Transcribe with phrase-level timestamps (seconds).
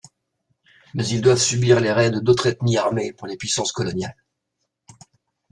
[0.95, 4.17] Mais ils doivent subir les raids d'autres ethnies armées par les puissances coloniales.